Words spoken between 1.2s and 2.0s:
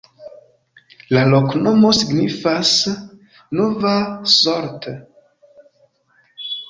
loknomo